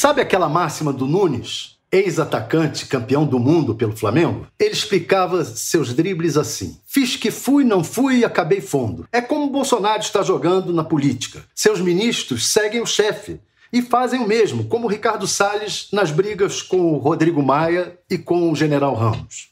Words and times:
Sabe 0.00 0.22
aquela 0.22 0.48
máxima 0.48 0.94
do 0.94 1.06
Nunes? 1.06 1.76
Ex-atacante, 1.92 2.86
campeão 2.86 3.26
do 3.26 3.38
mundo 3.38 3.74
pelo 3.74 3.94
Flamengo, 3.94 4.46
ele 4.58 4.72
explicava 4.72 5.44
seus 5.44 5.92
dribles 5.92 6.38
assim: 6.38 6.78
Fiz 6.86 7.16
que 7.16 7.30
fui, 7.30 7.64
não 7.64 7.84
fui 7.84 8.20
e 8.20 8.24
acabei 8.24 8.62
fundo. 8.62 9.06
É 9.12 9.20
como 9.20 9.44
o 9.44 9.50
Bolsonaro 9.50 10.00
está 10.00 10.22
jogando 10.22 10.72
na 10.72 10.82
política. 10.82 11.44
Seus 11.54 11.82
ministros 11.82 12.48
seguem 12.48 12.80
o 12.80 12.86
chefe 12.86 13.40
e 13.70 13.82
fazem 13.82 14.20
o 14.20 14.26
mesmo, 14.26 14.64
como 14.64 14.86
o 14.86 14.90
Ricardo 14.90 15.26
Salles 15.26 15.88
nas 15.92 16.10
brigas 16.10 16.62
com 16.62 16.94
o 16.94 16.96
Rodrigo 16.96 17.42
Maia 17.42 17.98
e 18.08 18.16
com 18.16 18.50
o 18.50 18.56
general 18.56 18.94
Ramos. 18.94 19.50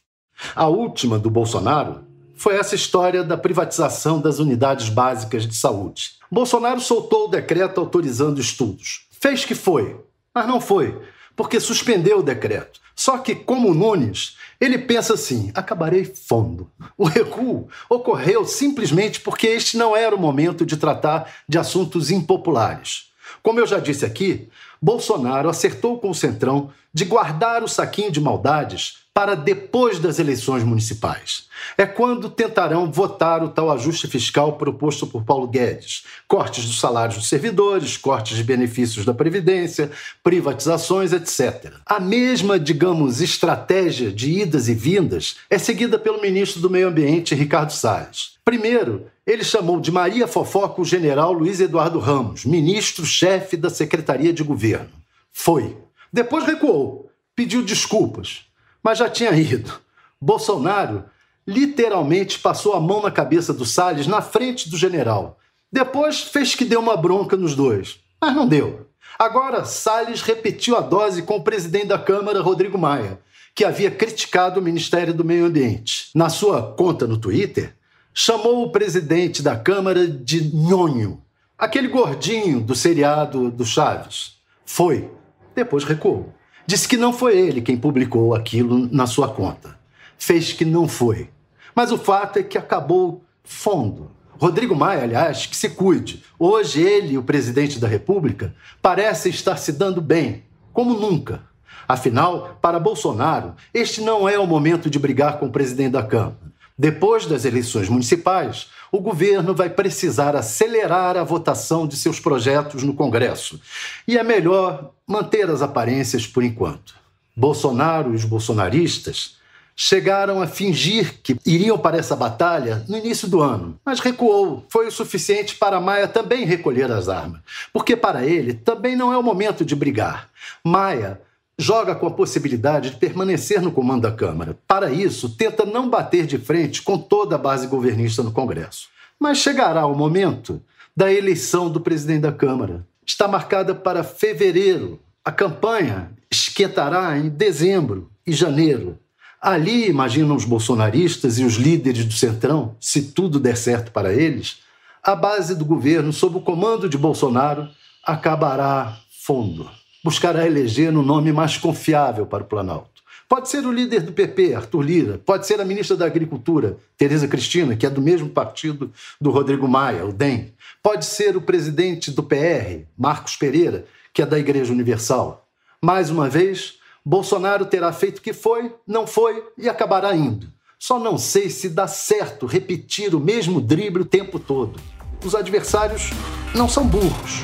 A 0.57 0.67
última 0.67 1.19
do 1.19 1.29
Bolsonaro 1.29 2.07
foi 2.35 2.57
essa 2.57 2.75
história 2.75 3.23
da 3.23 3.37
privatização 3.37 4.19
das 4.19 4.39
unidades 4.39 4.89
básicas 4.89 5.47
de 5.47 5.55
saúde. 5.55 6.13
Bolsonaro 6.33 6.81
soltou 6.81 7.27
o 7.27 7.31
decreto 7.31 7.79
autorizando 7.79 8.41
estudos. 8.41 9.07
Fez 9.21 9.45
que 9.45 9.55
foi, 9.55 10.08
mas 10.39 10.47
não 10.47 10.61
foi, 10.61 10.97
porque 11.35 11.59
suspendeu 11.59 12.21
o 12.21 12.23
decreto. 12.23 12.79
Só 12.95 13.19
que, 13.19 13.35
como 13.35 13.75
Nunes, 13.75 14.37
ele 14.61 14.79
pensa 14.79 15.15
assim: 15.15 15.51
acabarei 15.53 16.05
fundo. 16.05 16.71
O 16.97 17.05
recuo 17.05 17.69
ocorreu 17.89 18.45
simplesmente 18.45 19.21
porque 19.21 19.49
este 19.49 19.77
não 19.77 19.97
era 19.97 20.15
o 20.15 20.19
momento 20.19 20.65
de 20.65 20.77
tratar 20.77 21.29
de 21.49 21.59
assuntos 21.59 22.13
impopulares. 22.13 23.08
Como 23.43 23.61
eu 23.61 23.67
já 23.67 23.79
disse 23.79 24.05
aqui, 24.05 24.49
Bolsonaro 24.81 25.49
acertou 25.49 25.99
com 25.99 26.11
o 26.11 26.15
Centrão 26.15 26.71
de 26.93 27.05
guardar 27.05 27.63
o 27.63 27.69
saquinho 27.69 28.11
de 28.11 28.21
maldades 28.21 28.99
para 29.19 29.35
depois 29.35 29.99
das 29.99 30.21
eleições 30.21 30.63
municipais. 30.63 31.49
É 31.77 31.85
quando 31.85 32.31
tentarão 32.31 32.89
votar 32.89 33.43
o 33.43 33.49
tal 33.49 33.69
ajuste 33.69 34.07
fiscal 34.07 34.53
proposto 34.53 35.09
por 35.09 35.25
Paulo 35.25 35.49
Guedes: 35.49 36.05
cortes 36.29 36.65
dos 36.65 36.79
salários 36.79 37.17
dos 37.17 37.29
servidores, 37.29 37.97
cortes 37.97 38.37
de 38.37 38.45
benefícios 38.45 39.05
da 39.05 39.13
Previdência, 39.13 39.91
privatizações, 40.23 41.13
etc. 41.13 41.73
A 41.85 41.99
mesma, 41.99 42.61
digamos, 42.61 43.21
estratégia 43.21 44.13
de 44.13 44.31
idas 44.31 44.69
e 44.69 44.75
vindas 44.75 45.39
é 45.51 45.59
seguida 45.59 45.99
pelo 45.99 46.21
ministro 46.21 46.61
do 46.61 46.71
Meio 46.71 46.87
Ambiente, 46.87 47.35
Ricardo 47.35 47.73
Salles. 47.73 48.39
Primeiro, 48.45 49.07
ele 49.29 49.45
chamou 49.45 49.79
de 49.79 49.93
Maria 49.93 50.27
Fofoca 50.27 50.81
o 50.81 50.85
general 50.85 51.33
Luiz 51.33 51.61
Eduardo 51.61 52.01
Ramos, 52.01 52.45
ministro-chefe 52.45 53.57
da 53.57 53.71
Secretaria 53.71 54.33
de 54.33 54.43
Governo. 54.43 54.91
Foi. 55.31 55.77
Depois 56.13 56.45
recuou, 56.45 57.11
pediu 57.37 57.63
desculpas 57.63 58.49
mas 58.83 58.99
já 58.99 59.09
tinha 59.09 59.33
ido. 59.33 59.81
Bolsonaro 60.21 61.05
literalmente 61.47 62.39
passou 62.39 62.75
a 62.75 62.81
mão 62.81 63.03
na 63.03 63.11
cabeça 63.11 63.53
do 63.53 63.65
Salles 63.65 64.07
na 64.07 64.21
frente 64.21 64.69
do 64.69 64.77
general. 64.77 65.39
Depois 65.71 66.23
fez 66.23 66.55
que 66.55 66.65
deu 66.65 66.81
uma 66.81 66.97
bronca 66.97 67.37
nos 67.37 67.55
dois, 67.55 68.01
mas 68.21 68.35
não 68.35 68.47
deu. 68.47 68.87
Agora, 69.19 69.65
Salles 69.65 70.23
repetiu 70.23 70.77
a 70.77 70.81
dose 70.81 71.23
com 71.23 71.37
o 71.37 71.45
presidente 71.45 71.89
da 71.89 71.99
Câmara, 71.99 72.41
Rodrigo 72.41 72.79
Maia, 72.79 73.21
que 73.55 73.65
havia 73.65 73.91
criticado 73.91 74.61
o 74.61 74.63
Ministério 74.63 75.13
do 75.13 75.25
Meio 75.25 75.47
Ambiente. 75.47 76.11
Na 76.15 76.29
sua 76.29 76.63
conta 76.63 77.07
no 77.07 77.19
Twitter, 77.19 77.75
chamou 78.13 78.65
o 78.65 78.71
presidente 78.71 79.43
da 79.43 79.57
Câmara 79.57 80.07
de 80.07 80.55
nhonho, 80.55 81.23
aquele 81.57 81.89
gordinho 81.89 82.61
do 82.61 82.75
seriado 82.75 83.51
do 83.51 83.65
Chaves. 83.65 84.39
Foi. 84.65 85.11
Depois 85.55 85.85
recuou. 85.85 86.33
Disse 86.67 86.87
que 86.87 86.97
não 86.97 87.13
foi 87.13 87.39
ele 87.39 87.63
quem 87.63 87.77
publicou 87.77 88.35
aquilo 88.35 88.89
na 88.93 89.07
sua 89.07 89.29
conta. 89.29 89.79
Fez 90.19 90.53
que 90.53 90.65
não 90.65 90.87
foi. 90.87 91.31
Mas 91.75 91.91
o 91.91 91.99
fato 91.99 92.39
é 92.39 92.43
que 92.43 92.59
acabou 92.59 93.25
fundo. 93.43 94.11
Rodrigo 94.39 94.75
Maia, 94.75 95.03
aliás, 95.03 95.47
que 95.47 95.57
se 95.57 95.71
cuide. 95.71 96.23
Hoje 96.39 96.81
ele, 96.81 97.19
o 97.19 97.23
presidente 97.23 97.79
da 97.79 97.89
República, 97.89 98.55
parece 98.81 99.31
estar 99.31 99.57
se 99.57 99.73
dando 99.73 100.01
bem, 100.01 100.45
como 100.73 100.95
nunca. 100.95 101.43
Afinal, 101.89 102.59
para 102.61 102.79
Bolsonaro, 102.79 103.55
este 103.73 104.01
não 104.01 104.29
é 104.29 104.39
o 104.39 104.47
momento 104.47 104.91
de 104.91 104.99
brigar 104.99 105.39
com 105.39 105.47
o 105.47 105.51
presidente 105.51 105.93
da 105.93 106.03
Câmara. 106.03 106.48
Depois 106.79 107.27
das 107.27 107.45
eleições 107.45 107.89
municipais, 107.89 108.69
o 108.93 109.01
governo 109.01 109.55
vai 109.55 109.69
precisar 109.69 110.37
acelerar 110.37 111.17
a 111.17 111.25
votação 111.25 111.89
de 111.89 111.97
seus 111.97 112.21
projetos 112.21 112.85
no 112.85 112.95
Congresso. 112.95 113.61
E 114.07 114.17
é 114.17 114.23
melhor 114.23 114.93
manter 115.07 115.51
as 115.51 115.61
aparências 115.61 116.27
por 116.27 116.45
enquanto. 116.45 116.95
Bolsonaro 117.37 118.13
e 118.13 118.15
os 118.15 118.25
bolsonaristas 118.25 119.37
chegaram 119.75 120.43
a 120.43 120.47
fingir 120.47 121.21
que 121.23 121.37
iriam 121.47 121.79
para 121.79 121.97
essa 121.97 122.17
batalha 122.17 122.85
no 122.89 122.99
início 122.99 123.29
do 123.29 123.41
ano, 123.41 123.79
mas 123.85 124.01
recuou. 124.01 124.65
Foi 124.69 124.89
o 124.89 124.91
suficiente 124.91 125.55
para 125.55 125.81
Maia 125.81 126.09
também 126.09 126.45
recolher 126.45 126.91
as 126.91 127.09
armas, 127.09 127.41
porque 127.73 127.97
para 127.97 128.27
ele 128.27 128.55
também 128.55 128.97
não 128.97 129.13
é 129.13 129.17
o 129.17 129.23
momento 129.23 129.65
de 129.65 129.77
brigar. 129.77 130.31
Maia 130.65 131.21
joga 131.59 131.95
com 131.97 132.07
a 132.07 132.13
possibilidade 132.13 132.91
de 132.91 132.97
permanecer 132.97 133.61
no 133.61 133.73
comando 133.73 134.03
da 134.03 134.13
Câmara. 134.13 134.57
Para 134.67 134.93
isso, 134.93 135.31
tenta 135.31 135.65
não 135.65 135.91
bater 135.91 136.25
de 136.25 136.39
frente 136.39 136.81
com 136.81 136.97
toda 136.97 137.35
a 137.35 137.39
base 137.39 137.67
governista 137.67 138.23
no 138.23 138.31
Congresso. 138.31 138.89
Mas 139.19 139.39
chegará 139.39 139.85
o 139.87 139.97
momento 139.97 140.63
da 140.97 141.13
eleição 141.13 141.69
do 141.69 141.81
presidente 141.81 142.21
da 142.21 142.33
Câmara. 142.33 142.87
Está 143.05 143.27
marcada 143.27 143.75
para 143.75 144.05
fevereiro. 144.05 145.01
A 145.25 145.33
campanha 145.33 146.13
esquentará 146.31 147.19
em 147.19 147.29
dezembro 147.29 148.09
e 148.25 148.33
janeiro. 148.33 148.97
Ali, 149.41 149.89
imaginam 149.89 150.37
os 150.37 150.45
bolsonaristas 150.45 151.39
e 151.39 151.45
os 151.45 151.55
líderes 151.55 152.05
do 152.05 152.13
Centrão, 152.13 152.77
se 152.81 153.03
tudo 153.03 153.41
der 153.41 153.57
certo 153.57 153.91
para 153.91 154.13
eles, 154.13 154.59
a 155.03 155.15
base 155.15 155.55
do 155.55 155.65
governo, 155.65 156.13
sob 156.13 156.39
o 156.39 156.41
comando 156.41 156.89
de 156.89 156.99
Bolsonaro, 156.99 157.69
acabará 158.05 158.97
fundo 159.25 159.78
buscará 160.03 160.47
eleger 160.47 160.93
no 160.93 161.03
nome 161.03 161.33
mais 161.33 161.57
confiável 161.57 162.27
para 162.27 162.43
o 162.43 162.47
Planalto. 162.47 162.99
Pode 163.29 163.51
ser 163.51 163.67
o 163.67 163.73
líder 163.73 164.01
do 164.01 164.13
PP, 164.13 164.55
Arthur 164.55 164.81
Lira, 164.81 165.19
pode 165.19 165.47
ser 165.47 165.61
a 165.61 165.65
ministra 165.65 165.95
da 165.95 166.07
Agricultura, 166.07 166.79
Tereza 166.97 167.29
Cristina, 167.29 167.77
que 167.77 167.85
é 167.85 167.91
do 167.91 168.01
mesmo 168.01 168.31
partido 168.31 168.91
do 169.21 169.31
Rodrigo 169.31 169.69
Maia, 169.69 170.07
o 170.07 170.13
DEM. 170.13 170.55
Pode 170.83 171.05
ser 171.05 171.37
o 171.37 171.43
presidente 171.43 172.11
do 172.11 172.23
PR, 172.23 172.87
Marcos 172.97 173.37
Pereira, 173.37 173.85
que 174.15 174.23
é 174.23 174.27
da 174.27 174.39
Igreja 174.39 174.73
Universal. 174.73 175.47
Mais 175.83 176.09
uma 176.09 176.27
vez, 176.27 176.79
Bolsonaro 177.05 177.67
terá 177.67 177.93
feito 177.93 178.19
o 178.19 178.23
que 178.23 178.33
foi, 178.33 178.75
não 178.87 179.07
foi 179.07 179.45
e 179.59 179.69
acabará 179.69 180.17
indo. 180.17 180.51
Só 180.79 180.99
não 180.99 181.19
sei 181.19 181.51
se 181.51 181.69
dá 181.69 181.87
certo 181.87 182.47
repetir 182.47 183.15
o 183.15 183.21
mesmo 183.21 183.61
drible 183.61 184.03
o 184.03 184.07
tempo 184.07 184.39
todo. 184.39 184.81
Os 185.25 185.35
adversários 185.35 186.11
não 186.55 186.69
são 186.69 186.87
burros. 186.87 187.43